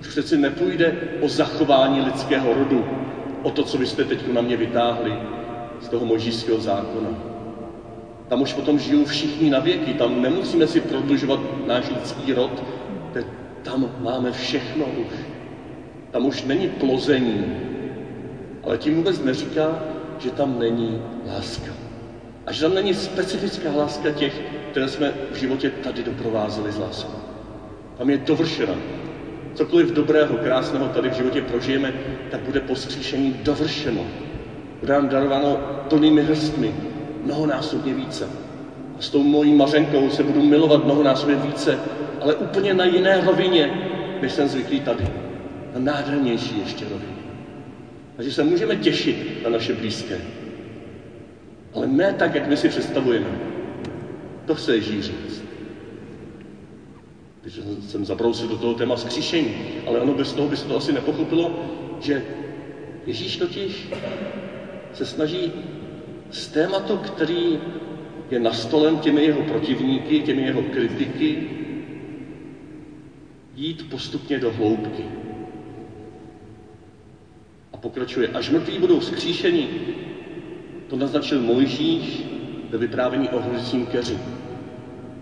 už 0.00 0.06
přeci 0.06 0.36
nepůjde 0.36 0.94
o 1.20 1.28
zachování 1.28 2.00
lidského 2.00 2.54
rodu, 2.54 2.84
o 3.42 3.50
to, 3.50 3.62
co 3.62 3.78
vy 3.78 3.86
jste 3.86 4.04
teď 4.04 4.26
na 4.32 4.40
mě 4.40 4.56
vytáhli 4.56 5.12
z 5.80 5.88
toho 5.88 6.04
možíského 6.04 6.60
zákona. 6.60 7.10
Tam 8.28 8.40
už 8.40 8.52
potom 8.52 8.78
žijou 8.78 9.04
všichni 9.04 9.50
na 9.50 9.58
věky, 9.58 9.94
tam 9.94 10.22
nemusíme 10.22 10.66
si 10.66 10.80
prodlužovat 10.80 11.40
náš 11.66 11.90
lidský 11.90 12.32
rod, 12.32 12.64
tam 13.62 13.90
máme 14.00 14.32
všechno 14.32 14.84
už. 14.84 15.14
Tam 16.10 16.26
už 16.26 16.42
není 16.42 16.68
plození, 16.68 17.44
ale 18.62 18.78
tím 18.78 18.94
vůbec 18.94 19.20
neříká, 19.20 19.82
že 20.18 20.30
tam 20.30 20.58
není 20.58 21.02
láska. 21.34 21.72
A 22.46 22.52
že 22.52 22.62
tam 22.62 22.74
není 22.74 22.94
specifická 22.94 23.68
láska 23.76 24.10
těch, 24.10 24.40
které 24.70 24.88
jsme 24.88 25.12
v 25.32 25.36
životě 25.36 25.70
tady 25.70 26.02
doprovázeli 26.02 26.72
z 26.72 26.78
láskou. 26.78 27.18
Tam 27.98 28.10
je 28.10 28.18
dovršena. 28.18 28.74
Cokoliv 29.54 29.92
dobrého, 29.92 30.36
krásného 30.36 30.88
tady 30.88 31.10
v 31.10 31.12
životě 31.12 31.42
prožijeme, 31.42 31.92
tak 32.30 32.40
bude 32.40 32.60
po 32.60 32.76
skříšení 32.76 33.40
dovršeno. 33.42 34.00
Bude 34.80 34.92
nám 34.92 35.08
darováno 35.08 35.56
plnými 35.88 36.22
hrstmi, 36.22 36.74
mnohonásobně 37.24 37.94
více. 37.94 38.28
A 38.98 39.02
s 39.02 39.10
tou 39.10 39.22
mojí 39.22 39.54
mařenkou 39.54 40.10
se 40.10 40.22
budu 40.22 40.42
milovat 40.42 40.84
mnohonásobně 40.84 41.34
více, 41.34 41.78
ale 42.20 42.34
úplně 42.34 42.74
na 42.74 42.84
jiné 42.84 43.20
rovině, 43.20 43.70
než 44.22 44.32
jsem 44.32 44.48
zvyklý 44.48 44.80
tady. 44.80 45.04
Na 45.74 45.92
nádhernější 45.92 46.58
ještě 46.58 46.84
rovině. 46.84 47.27
Takže 48.18 48.32
se 48.32 48.44
můžeme 48.44 48.76
těšit 48.76 49.44
na 49.44 49.50
naše 49.50 49.74
blízké. 49.74 50.20
Ale 51.74 51.86
ne 51.86 52.12
tak, 52.12 52.34
jak 52.34 52.48
my 52.48 52.56
si 52.56 52.68
představujeme. 52.68 53.38
To 54.46 54.54
chce 54.54 54.74
Ježíš 54.74 55.04
říct. 55.04 55.44
Když 57.42 57.60
jsem 57.80 58.04
zabrousil 58.04 58.48
do 58.48 58.56
toho 58.56 58.74
téma 58.74 58.96
zkříšení, 58.96 59.54
ale 59.86 60.00
ono 60.00 60.14
bez 60.14 60.32
toho 60.32 60.48
by 60.48 60.56
se 60.56 60.66
to 60.66 60.76
asi 60.76 60.92
nepochopilo, 60.92 61.50
že 62.00 62.22
Ježíš 63.06 63.36
totiž 63.36 63.88
se 64.92 65.06
snaží 65.06 65.52
z 66.30 66.46
tématu, 66.46 66.96
který 66.96 67.58
je 68.30 68.38
nastolen 68.38 68.98
těmi 68.98 69.24
jeho 69.24 69.42
protivníky, 69.42 70.20
těmi 70.20 70.42
jeho 70.42 70.62
kritiky, 70.62 71.50
jít 73.54 73.90
postupně 73.90 74.38
do 74.38 74.50
hloubky. 74.50 75.27
A 77.78 77.80
pokračuje, 77.80 78.28
až 78.28 78.50
mrtví 78.50 78.78
budou 78.78 79.00
skříšeni, 79.00 79.68
to 80.86 80.96
naznačil 80.96 81.40
Mojžíš 81.40 82.24
ve 82.70 82.78
vyprávění 82.78 83.28
o 83.28 83.40
hořícím 83.40 83.86
keři. 83.86 84.18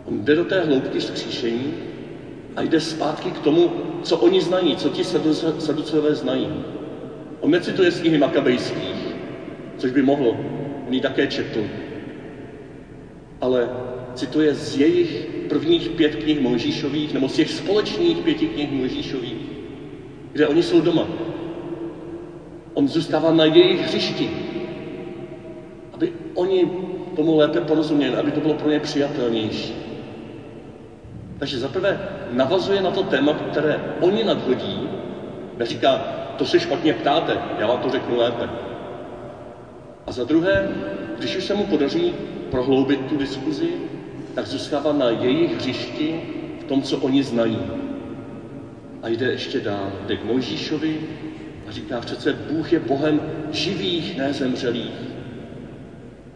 On 0.04 0.24
jde 0.24 0.34
do 0.34 0.44
té 0.44 0.60
hloubky 0.60 1.00
skříšení 1.00 1.72
a 2.56 2.62
jde 2.62 2.80
zpátky 2.80 3.30
k 3.30 3.38
tomu, 3.38 3.70
co 4.02 4.16
oni 4.16 4.40
znají, 4.40 4.76
co 4.76 4.88
ti 4.88 5.04
saducové 5.58 6.14
znají. 6.14 6.48
On 7.40 7.50
necituje 7.50 7.90
z 7.90 8.00
knihy 8.00 8.18
Makabejských, 8.18 9.16
což 9.76 9.90
by 9.90 10.02
mohl, 10.02 10.36
on 10.86 10.94
ji 10.94 11.00
také 11.00 11.26
četl. 11.26 11.68
Ale 13.40 13.68
cituje 14.14 14.54
z 14.54 14.76
jejich 14.76 15.28
prvních 15.48 15.88
pět 15.88 16.14
knih 16.14 16.40
Mojžíšových, 16.40 17.12
nebo 17.12 17.28
z 17.28 17.34
těch 17.34 17.50
společných 17.50 18.18
pěti 18.18 18.46
knih 18.46 18.70
Mojžíšových, 18.70 19.36
kde 20.32 20.46
oni 20.46 20.62
jsou 20.62 20.80
doma. 20.80 21.25
On 22.76 22.88
zůstává 22.88 23.32
na 23.32 23.44
jejich 23.44 23.80
hřišti, 23.80 24.30
aby 25.92 26.12
oni 26.34 26.70
tomu 27.16 27.36
lépe 27.36 27.60
porozuměli, 27.60 28.16
aby 28.16 28.30
to 28.30 28.40
bylo 28.40 28.54
pro 28.54 28.70
ně 28.70 28.80
přijatelnější. 28.80 29.74
Takže 31.38 31.58
zaprvé 31.58 32.08
navazuje 32.30 32.80
na 32.80 32.90
to 32.90 33.02
téma, 33.02 33.32
které 33.32 33.80
oni 34.00 34.24
nadhodí, 34.24 34.88
neříká, 35.58 36.04
to 36.38 36.44
se 36.44 36.60
špatně 36.60 36.92
ptáte, 36.92 37.38
já 37.58 37.66
vám 37.66 37.78
to 37.78 37.90
řeknu 37.90 38.16
lépe. 38.16 38.48
A 40.06 40.12
za 40.12 40.24
druhé, 40.24 40.68
když 41.18 41.36
už 41.36 41.44
se 41.44 41.54
mu 41.54 41.64
podaří 41.64 42.14
prohloubit 42.50 43.00
tu 43.00 43.16
diskuzi, 43.16 43.68
tak 44.34 44.46
zůstává 44.46 44.92
na 44.92 45.10
jejich 45.10 45.54
hřišti 45.54 46.20
v 46.60 46.64
tom, 46.64 46.82
co 46.82 46.98
oni 46.98 47.22
znají. 47.22 47.58
A 49.02 49.08
jde 49.08 49.26
ještě 49.26 49.60
dál, 49.60 49.92
jde 50.06 50.16
k 50.16 50.24
Mojžíšovi 50.24 50.96
a 51.68 51.70
říká 51.70 52.00
přece, 52.00 52.32
Bůh 52.32 52.72
je 52.72 52.78
Bohem 52.78 53.20
živých, 53.50 54.18
ne 54.18 54.32
zemřelých. 54.32 55.16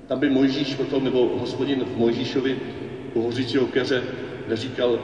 Tam 0.07 0.19
by 0.19 0.31
Mojžíš 0.31 0.75
potom, 0.75 1.05
nebo 1.05 1.39
hospodin 1.39 1.85
v 1.85 1.97
Mojžíšovi 1.97 2.59
u 3.15 3.23
hořícího 3.23 3.67
keře 3.67 4.03
neříkal, 4.49 4.99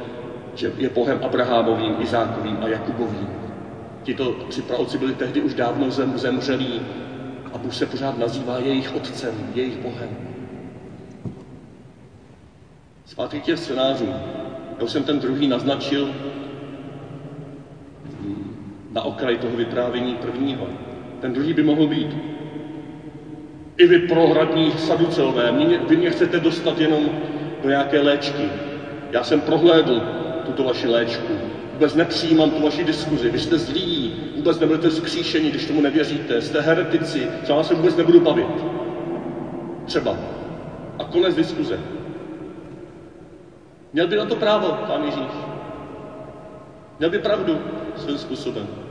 že 0.55 0.73
je 0.79 0.89
Bohem 0.89 1.19
Abrahamovým, 1.23 1.95
Izákovým 2.01 2.59
a 2.63 2.69
Jakubovým. 2.69 3.29
Tito 4.03 4.33
tři 4.33 4.63
praoci 4.63 4.99
byli 4.99 5.15
tehdy 5.15 5.41
už 5.41 5.55
dávno 5.55 5.91
zem, 5.91 6.19
zemřelí 6.19 6.81
a 7.53 7.59
Bůh 7.59 7.75
se 7.75 7.87
pořád 7.87 8.19
nazývá 8.19 8.59
jejich 8.59 8.95
otcem, 8.95 9.35
jejich 9.55 9.79
Bohem. 9.79 10.09
Zpátky 13.05 13.41
těch 13.41 13.59
scénářů. 13.59 14.09
Já 14.79 14.85
už 14.85 14.91
jsem 14.91 15.03
ten 15.03 15.19
druhý 15.19 15.49
naznačil 15.49 16.15
na 18.97 19.03
okraj 19.03 19.37
toho 19.37 19.57
vyprávění 19.57 20.15
prvního. 20.15 20.69
Ten 21.21 21.33
druhý 21.33 21.53
by 21.53 21.63
mohl 21.63 21.87
být. 21.87 22.17
I 23.77 23.87
vy 23.87 23.99
prohradní 23.99 24.73
saducelové, 24.73 25.53
mě, 25.53 25.79
vy 25.79 25.97
mě 25.97 26.11
chcete 26.11 26.39
dostat 26.39 26.81
jenom 26.81 27.11
do 27.63 27.69
nějaké 27.69 28.01
léčky. 28.01 28.51
Já 29.13 29.23
jsem 29.23 29.41
prohlédl 29.41 30.03
tuto 30.47 30.65
vaši 30.65 30.87
léčku. 30.87 31.41
Vůbec 31.73 31.95
nepřijímám 31.95 32.51
tu 32.51 32.63
vaši 32.63 32.85
diskuzi. 32.85 33.31
Vy 33.31 33.39
jste 33.39 33.59
zlí, 33.59 34.13
vůbec 34.37 34.59
nebudete 34.59 34.91
zkříšení, 34.91 35.51
když 35.51 35.67
tomu 35.67 35.81
nevěříte. 35.81 36.41
Jste 36.41 36.61
heretici, 36.61 37.29
co 37.43 37.55
vás 37.55 37.67
se 37.67 37.75
vůbec 37.75 37.97
nebudu 37.97 38.21
bavit. 38.21 38.67
Třeba. 39.85 40.19
A 40.99 41.05
konec 41.05 41.35
diskuze. 41.35 41.81
Měl 43.93 44.07
by 44.07 44.17
na 44.17 44.25
to 44.25 44.37
právo, 44.37 44.73
pán 44.87 45.05
Ježíš. 45.05 45.49
Měl 46.99 47.11
by 47.11 47.19
pravdu 47.19 47.61
svým 47.95 48.19
způsobem. 48.19 48.86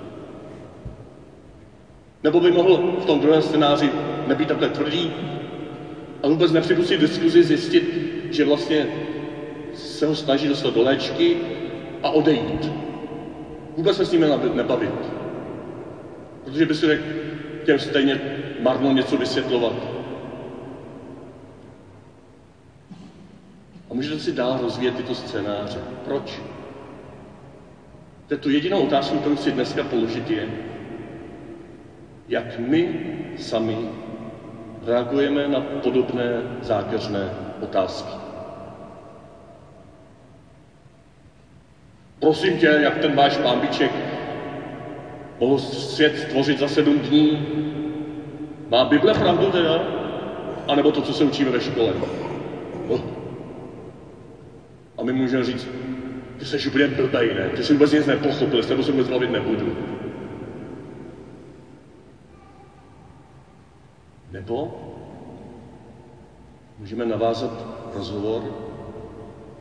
Nebo 2.25 2.39
by 2.39 2.51
mohl 2.51 2.97
v 2.99 3.05
tom 3.05 3.19
druhém 3.19 3.41
scénáři 3.41 3.91
nebýt 4.25 4.47
takhle 4.47 4.67
tvrdý 4.67 5.11
a 6.23 6.27
vůbec 6.27 6.51
nepřipustit 6.51 6.99
diskuzi, 6.99 7.43
zjistit, 7.43 7.83
že 8.29 8.43
vlastně 8.43 8.87
se 9.73 10.05
ho 10.05 10.15
snaží 10.15 10.47
dostat 10.47 10.73
do 10.73 10.81
léčky 10.81 11.37
a 12.03 12.09
odejít. 12.09 12.71
Vůbec 13.75 13.95
se 13.95 14.05
s 14.05 14.11
ním 14.11 14.25
nebavit. 14.53 14.91
Protože 16.43 16.65
by 16.65 16.73
si 16.73 16.85
řekl, 16.85 17.03
těm 17.63 17.79
stejně 17.79 18.19
marno 18.59 18.91
něco 18.91 19.17
vysvětlovat. 19.17 19.75
A 23.89 23.93
můžete 23.93 24.19
si 24.19 24.31
dál 24.31 24.57
rozvíjet 24.57 24.95
tyto 24.95 25.13
scénáře. 25.15 25.79
Proč? 26.03 26.41
To 28.27 28.33
je 28.33 28.37
tu 28.37 28.49
jedinou 28.49 28.81
otázku, 28.81 29.19
kterou 29.19 29.35
si 29.35 29.51
dneska 29.51 29.83
položit 29.83 30.29
je, 30.29 30.49
jak 32.27 32.57
my 32.57 32.89
sami 33.37 33.77
reagujeme 34.85 35.47
na 35.47 35.59
podobné 35.59 36.43
zákeřné 36.61 37.29
otázky. 37.61 38.11
Prosím 42.19 42.57
tě, 42.57 42.65
jak 42.65 42.97
ten 42.97 43.15
váš 43.15 43.37
pámbiček 43.37 43.91
mohl 45.39 45.57
svět 45.57 46.19
stvořit 46.19 46.59
za 46.59 46.67
sedm 46.67 46.99
dní. 46.99 47.45
Má 48.69 48.83
Bible 48.83 49.13
pravdu 49.13 49.49
teda? 49.49 49.79
A 50.67 50.75
nebo 50.75 50.91
to, 50.91 51.01
co 51.01 51.13
se 51.13 51.23
učíme 51.23 51.51
ve 51.51 51.59
škole? 51.59 51.93
No. 52.89 53.01
A 54.97 55.03
my 55.03 55.11
můžeme 55.11 55.43
říct, 55.43 55.67
ty 56.37 56.45
jsi 56.45 56.67
úplně 56.67 56.87
blbej, 56.87 57.33
ne? 57.33 57.49
Ty 57.55 57.63
jsi 57.63 57.73
vůbec 57.73 57.91
nic 57.91 58.05
nepochopil, 58.05 58.63
s 58.63 58.65
tebou 58.65 58.83
se 58.83 58.91
vůbec 58.91 59.07
bavit 59.07 59.31
nebudu. 59.31 59.75
Nebo 64.35 64.71
můžeme 66.79 67.05
navázat 67.05 67.65
rozhovor 67.93 68.43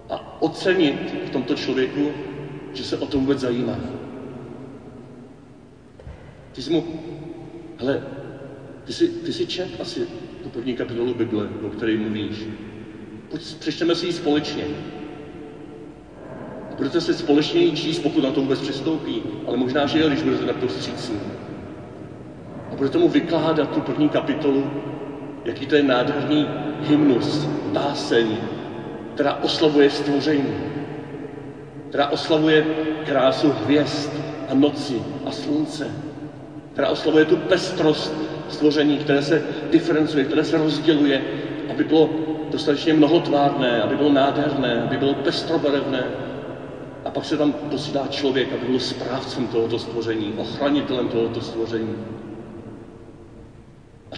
a 0.08 0.42
ocenit 0.42 1.14
v 1.26 1.30
tomto 1.30 1.54
člověku, 1.54 2.12
že 2.72 2.84
se 2.84 2.96
o 2.96 3.06
to 3.06 3.18
vůbec 3.18 3.38
zajímá. 3.38 3.78
Ty 6.52 6.62
jsi 6.62 6.70
mu, 6.70 6.84
hele, 7.78 8.02
ty 8.84 8.92
jsi, 8.92 9.08
ty 9.08 9.32
jsi 9.32 9.46
čet 9.46 9.80
asi 9.80 10.06
tu 10.42 10.48
první 10.48 10.74
kapitolu 10.74 11.14
Bible, 11.14 11.48
o 11.62 11.68
které 11.68 11.96
mluvíš. 11.96 12.46
Pojď, 13.30 13.54
přečteme 13.58 13.94
si 13.94 14.06
ji 14.06 14.12
společně. 14.12 14.64
A 16.70 16.74
budete 16.74 17.00
se 17.00 17.14
společně 17.14 17.70
číst, 17.70 17.98
pokud 17.98 18.22
na 18.22 18.30
to 18.30 18.40
vůbec 18.40 18.60
přistoupí, 18.60 19.22
ale 19.46 19.56
možná, 19.56 19.86
že 19.86 19.98
jo, 19.98 20.08
když 20.08 20.22
budete 20.22 20.44
takto 20.44 20.66
vstřícní. 20.68 21.43
A 22.74 22.76
budete 22.76 22.98
mu 22.98 23.08
vykládat 23.08 23.70
tu 23.70 23.80
první 23.80 24.08
kapitolu, 24.08 24.70
jaký 25.44 25.66
to 25.66 25.74
je 25.74 25.82
nádherný 25.82 26.48
hymnus, 26.80 27.48
báseň, 27.64 28.38
která 29.14 29.32
oslavuje 29.42 29.90
stvoření, 29.90 30.58
která 31.88 32.06
oslavuje 32.06 32.64
krásu 33.02 33.50
hvězd 33.50 34.10
a 34.48 34.54
noci 34.54 35.02
a 35.24 35.30
slunce, 35.30 35.94
která 36.72 36.88
oslavuje 36.88 37.24
tu 37.24 37.36
pestrost 37.36 38.12
stvoření, 38.48 38.98
které 38.98 39.22
se 39.22 39.42
diferencuje, 39.70 40.24
které 40.24 40.44
se 40.44 40.56
rozděluje, 40.58 41.22
aby 41.68 41.84
bylo 41.84 42.10
dostatečně 42.50 42.92
mnohotvárné, 42.92 43.82
aby 43.82 43.96
bylo 43.96 44.10
nádherné, 44.10 44.82
aby 44.82 44.96
bylo 44.96 45.14
pestrobarevné. 45.14 46.10
A 47.04 47.10
pak 47.10 47.24
se 47.24 47.36
tam 47.36 47.52
posílá 47.52 48.06
člověk, 48.06 48.52
aby 48.52 48.66
byl 48.66 48.78
správcem 48.78 49.46
tohoto 49.46 49.78
stvoření, 49.78 50.32
ochranitelem 50.36 51.08
tohoto 51.08 51.40
stvoření. 51.40 51.98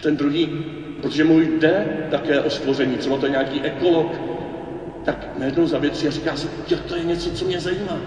Ten 0.07 0.17
druhý, 0.17 0.49
protože 1.01 1.23
mu 1.23 1.39
jde 1.39 1.87
také 2.09 2.39
o 2.39 2.49
stvoření, 2.49 2.97
třeba 2.97 3.17
to 3.17 3.25
je 3.25 3.29
nějaký 3.29 3.61
ekolog, 3.61 4.21
tak 5.03 5.27
najednou 5.37 5.67
zavětří 5.67 6.07
a 6.07 6.11
říká 6.11 6.35
si, 6.35 6.47
že 6.65 6.75
to 6.75 6.95
je 6.95 7.03
něco, 7.03 7.31
co 7.31 7.45
mě 7.45 7.59
zajímá. 7.59 7.99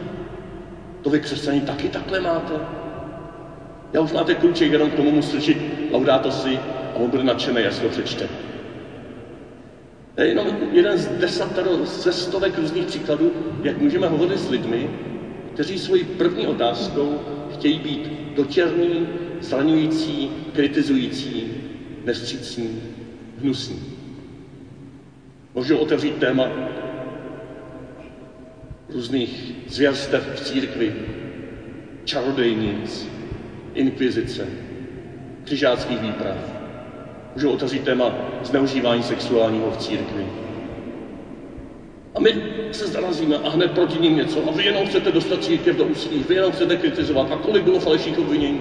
To 1.03 1.11
vy 1.11 1.21
křesťaní 1.21 1.61
taky 1.61 1.89
takhle 1.89 2.21
máte. 2.21 2.55
Já 3.93 4.01
už 4.01 4.13
máte 4.13 4.35
kluček, 4.35 4.73
jenom 4.73 4.91
k 4.91 4.95
tomu 4.95 5.11
mu 5.11 5.23
strčit 5.23 5.59
laudáto 5.91 6.31
si 6.31 6.59
a 6.95 6.97
on 6.97 7.11
bude 7.11 7.23
nadšený, 7.23 7.67
až 7.67 7.79
to 7.79 7.89
přečte. 7.89 8.29
To 10.15 10.21
je 10.21 10.29
jenom 10.29 10.57
jeden 10.73 10.99
z 10.99 11.07
desatero, 11.07 11.85
ze 11.85 12.13
stovek 12.13 12.59
různých 12.59 12.87
příkladů, 12.87 13.33
jak 13.63 13.79
můžeme 13.79 14.09
hovořit 14.09 14.39
s 14.39 14.51
lidmi, 14.51 14.91
kteří 15.55 15.79
svojí 15.79 16.05
první 16.05 16.47
otázkou 16.47 17.21
chtějí 17.53 17.79
být 17.79 18.13
dotěrní, 18.37 19.09
zraňující, 19.41 20.31
kritizující, 20.53 21.60
nevstřícní, 22.05 22.83
hnusní. 23.43 23.83
Můžu 25.55 25.77
otevřít 25.77 26.17
téma 26.17 26.47
různých 28.89 29.53
zvěrstev 29.69 30.35
v 30.35 30.41
církvi, 30.41 30.95
čarodejnic, 32.05 33.09
inkvizice, 33.75 34.47
křižáckých 35.45 36.01
výprav. 36.01 36.37
Můžu 37.35 37.51
otevřít 37.51 37.85
téma 37.85 38.15
zneužívání 38.43 39.03
sexuálního 39.03 39.71
v 39.71 39.77
církvi. 39.77 40.27
A 42.15 42.21
my 42.21 42.43
se 42.73 42.87
zarazíme 42.87 43.37
a 43.37 43.51
hned 43.51 43.71
proti 43.71 43.99
ním 43.99 44.17
něco. 44.17 44.49
A 44.49 44.53
vy 44.53 44.65
jenom 44.65 44.87
chcete 44.87 45.13
dostat 45.13 45.45
církev 45.45 45.77
do 45.77 45.85
úsilí, 45.85 46.25
vy 46.29 46.35
jenom 46.35 46.53
chcete 46.53 46.77
kritizovat. 46.77 47.33
A 47.33 47.37
kolik 47.37 47.65
bylo 47.65 47.81
falešných 47.81 48.19
obvinění? 48.19 48.61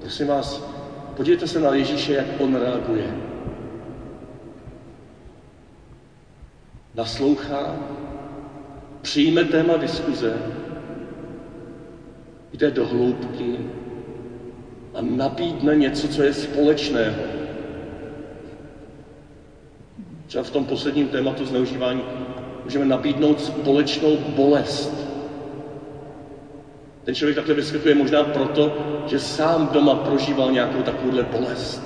Prosím 0.00 0.26
vás, 0.26 0.77
podívejte 1.18 1.46
se 1.46 1.60
na 1.60 1.74
Ježíše, 1.74 2.12
jak 2.12 2.26
on 2.38 2.54
reaguje. 2.54 3.14
Naslouchá, 6.94 7.76
přijme 9.02 9.44
téma 9.44 9.76
diskuze, 9.76 10.38
jde 12.52 12.70
do 12.70 12.86
hloubky 12.86 13.58
a 14.94 15.00
nabídne 15.00 15.76
něco, 15.76 16.08
co 16.08 16.22
je 16.22 16.32
společného. 16.32 17.22
Třeba 20.26 20.44
v 20.44 20.50
tom 20.50 20.64
posledním 20.64 21.08
tématu 21.08 21.44
zneužívání 21.44 22.02
můžeme 22.64 22.84
nabídnout 22.84 23.40
společnou 23.40 24.16
bolest. 24.16 25.07
Ten 27.08 27.14
člověk 27.14 27.36
takhle 27.36 27.54
vyskakuje 27.54 27.94
možná 27.94 28.24
proto, 28.24 28.72
že 29.06 29.18
sám 29.18 29.68
doma 29.72 29.94
prožíval 29.94 30.52
nějakou 30.52 30.82
takovouhle 30.82 31.22
bolest. 31.22 31.82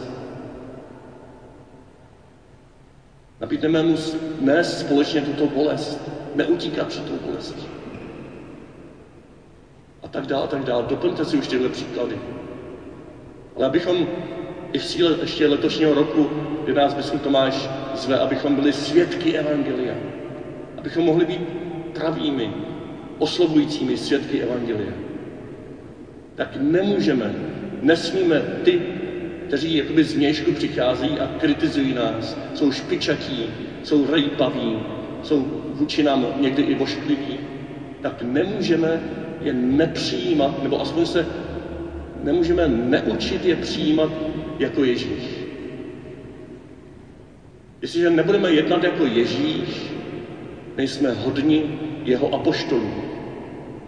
Nabídneme 3.40 3.82
mu 3.82 3.96
nést 4.40 4.78
společně 4.78 5.20
tuto 5.20 5.46
bolest, 5.46 5.98
neutíkat 6.34 6.86
před 6.86 7.04
tou 7.04 7.16
bolestí. 7.26 7.66
A 10.02 10.08
tak 10.08 10.26
dále, 10.26 10.44
a 10.44 10.46
tak 10.46 10.64
dále. 10.64 10.84
Doplňte 10.88 11.24
si 11.24 11.36
už 11.36 11.46
tyhle 11.46 11.68
příklady. 11.68 12.18
Ale 13.56 13.66
abychom 13.66 14.06
i 14.72 14.78
v 14.78 14.84
síle 14.84 15.16
ještě 15.20 15.46
letošního 15.46 15.94
roku, 15.94 16.30
kdy 16.64 16.72
nás 16.72 16.94
biskup 16.94 17.22
Tomáš 17.22 17.68
zve, 17.94 18.18
abychom 18.18 18.54
byli 18.54 18.72
svědky 18.72 19.38
Evangelia. 19.38 19.94
Abychom 20.78 21.04
mohli 21.04 21.24
být 21.24 21.40
pravými, 21.94 22.52
oslovujícími 23.18 23.96
svědky 23.96 24.42
Evangelia. 24.42 25.11
Tak 26.34 26.56
nemůžeme, 26.60 27.34
nesmíme 27.82 28.42
ty, 28.64 28.80
kteří 29.46 29.76
jakoby 29.76 30.04
z 30.04 30.14
mějšku 30.14 30.52
přicházejí 30.52 31.18
a 31.18 31.26
kritizují 31.38 31.94
nás, 31.94 32.38
jsou 32.54 32.72
špičatí, 32.72 33.46
jsou 33.82 34.06
rejpaví, 34.10 34.78
jsou 35.22 35.46
vůči 35.74 36.02
nám 36.02 36.26
někdy 36.40 36.62
i 36.62 36.74
voškliví, 36.74 37.38
tak 38.00 38.22
nemůžeme 38.22 39.00
je 39.40 39.52
nepřijímat, 39.52 40.62
nebo 40.62 40.80
aspoň 40.80 41.06
se 41.06 41.26
nemůžeme 42.22 42.68
neučit 42.68 43.44
je 43.44 43.56
přijímat 43.56 44.10
jako 44.58 44.84
Ježíš. 44.84 45.42
Jestliže 47.82 48.10
nebudeme 48.10 48.50
jednat 48.50 48.84
jako 48.84 49.06
Ježíš, 49.06 49.92
nejsme 50.76 51.10
hodni 51.12 51.78
jeho 52.04 52.34
apoštolů, 52.34 52.90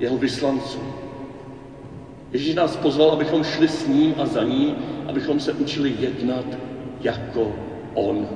jeho 0.01 0.19
vyslanců. 0.19 1.04
Ježíš 2.35 2.55
nás 2.55 2.77
pozval, 2.77 3.11
abychom 3.11 3.45
šli 3.45 3.69
s 3.69 3.87
ním 3.87 4.15
a 4.19 4.27
za 4.27 4.43
ním, 4.43 4.77
abychom 5.07 5.41
se 5.41 5.53
učili 5.53 5.95
jednat 6.01 6.45
jako 7.01 7.55
on. 7.95 8.29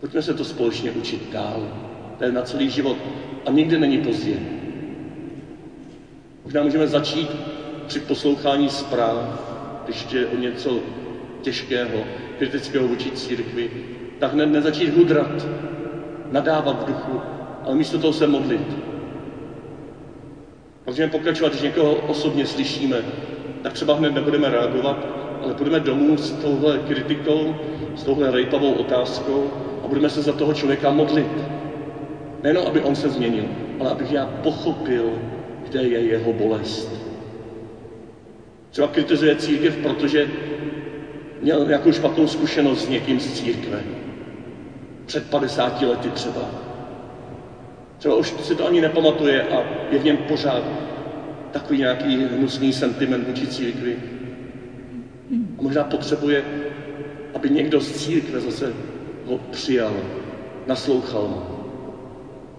Pojďme 0.00 0.22
se 0.22 0.34
to 0.34 0.44
společně 0.44 0.90
učit 0.90 1.20
dál. 1.32 1.68
To 2.18 2.24
je 2.24 2.32
na 2.32 2.42
celý 2.42 2.70
život 2.70 2.96
a 3.46 3.50
nikdy 3.50 3.78
není 3.78 3.98
pozdě. 3.98 4.36
Možná 6.44 6.62
můžeme 6.62 6.86
začít 6.86 7.28
při 7.86 8.00
poslouchání 8.00 8.68
zpráv, 8.68 9.50
když 9.84 10.12
je 10.12 10.26
o 10.26 10.36
něco 10.36 10.80
těžkého, 11.42 12.04
kritického 12.38 12.88
vůči 12.88 13.10
církvi, 13.10 13.70
tak 14.18 14.32
hned 14.32 14.46
nezačít 14.46 14.96
hudrat, 14.96 15.46
nadávat 16.30 16.82
v 16.82 16.86
duchu, 16.86 17.20
ale 17.64 17.74
místo 17.74 17.98
toho 17.98 18.12
se 18.12 18.26
modlit. 18.26 18.93
Můžeme 20.86 21.08
pokračovat, 21.12 21.48
když 21.48 21.62
někoho 21.62 21.94
osobně 21.94 22.46
slyšíme, 22.46 23.04
tak 23.62 23.72
třeba 23.72 23.94
hned 23.94 24.14
nebudeme 24.14 24.50
reagovat, 24.50 25.06
ale 25.40 25.54
budeme 25.54 25.80
domů 25.80 26.16
s 26.16 26.30
touhle 26.32 26.78
kritikou, 26.78 27.54
s 27.94 28.02
touhle 28.02 28.30
rejpavou 28.30 28.72
otázkou 28.72 29.50
a 29.82 29.86
budeme 29.86 30.08
se 30.08 30.22
za 30.22 30.32
toho 30.32 30.52
člověka 30.52 30.90
modlit. 30.90 31.44
Nejenom, 32.42 32.64
aby 32.66 32.80
on 32.80 32.94
se 32.94 33.08
změnil, 33.08 33.48
ale 33.78 33.90
abych 33.90 34.10
já 34.12 34.26
pochopil, 34.26 35.20
kde 35.62 35.86
je 35.86 36.02
jeho 36.02 36.32
bolest. 36.32 37.02
Třeba 38.70 38.88
kritizuje 38.88 39.34
církev, 39.34 39.76
protože 39.76 40.28
měl 41.40 41.64
nějakou 41.64 41.92
špatnou 41.92 42.26
zkušenost 42.26 42.84
s 42.84 42.88
někým 42.88 43.20
z 43.20 43.32
církve. 43.32 43.84
Před 45.06 45.24
50 45.30 45.80
lety 45.82 46.10
třeba. 46.10 46.73
Třeba 47.98 48.14
už 48.14 48.34
si 48.42 48.54
to 48.54 48.66
ani 48.66 48.80
nepamatuje 48.80 49.42
a 49.42 49.64
je 49.90 49.98
v 49.98 50.04
něm 50.04 50.16
pořád 50.16 50.62
takový 51.50 51.78
nějaký 51.78 52.16
hnusný 52.16 52.72
sentiment 52.72 53.26
vůči 53.26 53.46
církvi. 53.46 53.98
A 55.58 55.62
možná 55.62 55.84
potřebuje, 55.84 56.44
aby 57.34 57.50
někdo 57.50 57.80
z 57.80 57.92
církve 57.92 58.40
zase 58.40 58.72
ho 59.24 59.36
přijal, 59.50 60.04
naslouchal 60.66 61.26
mu. 61.28 61.42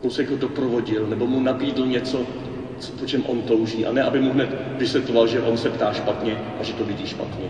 Kousek 0.01 0.29
ho 0.29 0.35
doprovodil, 0.35 1.07
nebo 1.07 1.27
mu 1.27 1.39
nabídl 1.39 1.85
něco, 1.85 2.25
po 2.99 3.05
čem 3.05 3.23
on 3.25 3.41
touží. 3.41 3.85
A 3.85 3.91
ne, 3.91 4.03
aby 4.03 4.19
mu 4.19 4.31
hned 4.31 4.49
vysvětloval, 4.77 5.27
že 5.27 5.41
on 5.41 5.57
se 5.57 5.69
ptá 5.69 5.91
špatně 5.93 6.37
a 6.59 6.63
že 6.63 6.73
to 6.73 6.83
vidí 6.85 7.05
špatně. 7.05 7.49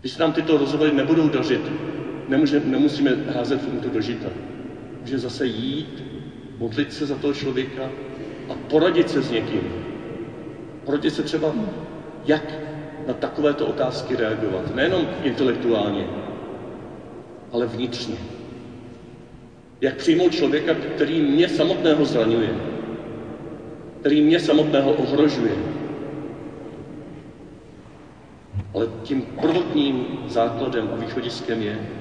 Když 0.00 0.12
se 0.12 0.20
nám 0.20 0.32
tyto 0.32 0.56
rozhovory 0.56 0.90
nebudou 0.92 1.28
dařit, 1.28 1.60
nemůže, 2.28 2.60
nemusíme 2.64 3.16
házet 3.34 3.82
to 3.82 3.88
do 3.88 4.00
žita. 4.00 4.28
Může 5.00 5.18
zase 5.18 5.46
jít, 5.46 6.04
modlit 6.58 6.92
se 6.92 7.06
za 7.06 7.16
toho 7.16 7.32
člověka 7.32 7.90
a 8.48 8.54
poradit 8.54 9.10
se 9.10 9.22
s 9.22 9.30
někým. 9.30 9.72
Poradit 10.84 11.14
se 11.14 11.22
třeba, 11.22 11.54
jak 12.24 12.42
na 13.06 13.14
takovéto 13.14 13.66
otázky 13.66 14.16
reagovat. 14.16 14.74
Nejenom 14.74 15.06
intelektuálně, 15.22 16.06
ale 17.52 17.66
vnitřně. 17.66 18.16
Jak 19.80 19.96
přijmout 19.96 20.32
člověka, 20.32 20.74
který 20.74 21.20
mě 21.20 21.48
samotného 21.48 22.04
zraňuje, 22.04 22.54
který 24.00 24.20
mě 24.20 24.40
samotného 24.40 24.92
ohrožuje. 24.92 25.54
Ale 28.74 28.88
tím 29.02 29.22
prvotním 29.22 30.06
základem 30.26 30.88
a 30.92 30.96
východiskem 30.96 31.62
je, 31.62 31.99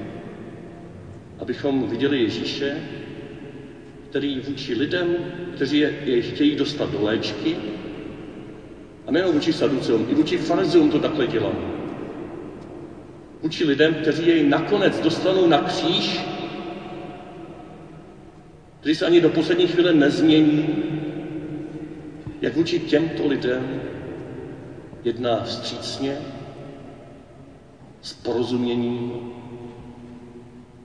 abychom 1.40 1.88
viděli 1.88 2.22
Ježíše, 2.22 2.82
který 4.10 4.40
vůči 4.40 4.74
lidem, 4.74 5.16
kteří 5.56 5.78
je, 5.78 5.94
je 6.06 6.22
chtějí 6.22 6.56
dostat 6.56 6.90
do 6.92 7.02
léčky, 7.02 7.56
a 9.08 9.12
nejenom 9.12 9.34
vůči 9.34 9.54
saduceům, 9.54 10.06
i 10.10 10.14
vůči 10.14 10.38
farizeům 10.38 10.90
to 10.90 11.00
takhle 11.00 11.28
dělá. 11.28 11.52
Vůči 13.42 13.66
lidem, 13.66 13.94
kteří 13.94 14.28
jej 14.28 14.44
nakonec 14.44 15.00
dostanou 15.00 15.48
na 15.48 15.58
kříž, 15.58 16.26
kteří 18.80 18.96
se 18.96 19.06
ani 19.06 19.22
do 19.22 19.30
poslední 19.30 19.68
chvíle 19.68 19.94
nezmění, 19.94 20.76
jak 22.42 22.56
vůči 22.56 22.80
těmto 22.80 23.28
lidem 23.28 23.82
jedná 25.04 25.44
vstřícně, 25.44 26.18
s 28.02 28.14
porozuměním 28.14 29.12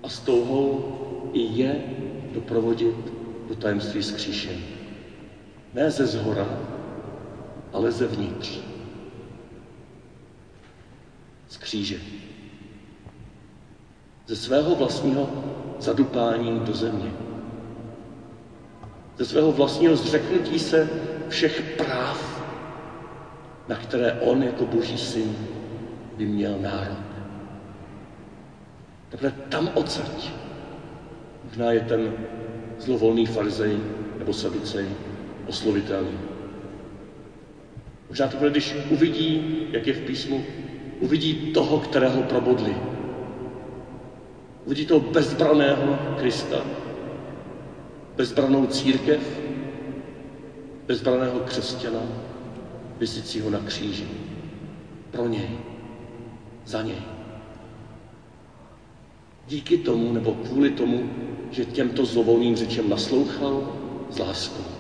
a 0.05 0.09
s 0.09 0.21
touhou 0.21 0.85
i 1.33 1.41
je 1.41 1.83
doprovodit 2.33 3.13
do 3.49 3.55
tajemství 3.55 4.03
skříšení. 4.03 4.65
Ne 5.75 5.91
ze 5.91 6.07
zhora, 6.07 6.49
ale 7.73 7.93
zevnitř. 7.93 8.59
Z 11.49 11.57
kříže. 11.57 12.01
Ze 14.27 14.37
svého 14.37 14.75
vlastního 14.75 15.31
zadupání 15.79 16.61
do 16.61 16.73
země. 16.73 17.13
Ze 19.19 19.25
svého 19.25 19.53
vlastního 19.53 19.97
zřeknutí 19.97 20.59
se 20.59 20.91
všech 21.29 21.75
práv, 21.77 22.45
na 23.69 23.77
které 23.77 24.13
on 24.13 24.43
jako 24.43 24.67
boží 24.67 24.99
syn 24.99 25.37
by 26.17 26.27
měl 26.27 26.59
nárok. 26.59 27.14
Takhle 29.15 29.31
tam 29.49 29.71
odsaď. 29.75 30.31
Možná 31.45 31.73
je 31.73 31.81
ten 31.81 32.13
zlovolný 32.79 33.27
farzej 33.27 33.79
nebo 34.19 34.33
saducej 34.33 34.87
oslovitelný. 35.47 36.19
Možná 38.09 38.29
to 38.29 38.37
bude, 38.37 38.51
když 38.51 38.75
uvidí, 38.91 39.67
jak 39.73 39.87
je 39.87 39.93
v 39.93 40.01
písmu, 40.01 40.45
uvidí 41.01 41.35
toho, 41.35 41.79
kterého 41.79 42.23
probodli. 42.23 42.77
Uvidí 44.65 44.87
toho 44.87 45.01
bezbraného 45.01 45.99
Krista, 46.19 46.67
bezbranou 48.17 48.67
církev, 48.67 49.41
bezbraného 50.87 51.41
křesťana, 51.41 52.03
vysícího 52.99 53.51
na 53.51 53.59
kříži. 53.59 54.09
Pro 55.11 55.27
něj, 55.27 55.51
za 56.65 56.83
něj. 56.83 57.14
Díky 59.49 59.77
tomu, 59.77 60.13
nebo 60.13 60.33
kvůli 60.33 60.71
tomu, 60.71 61.07
že 61.51 61.65
těmto 61.65 62.05
zlovolným 62.05 62.57
řečem 62.57 62.89
naslouchal 62.89 63.67
s 64.11 64.19
láskou. 64.19 64.74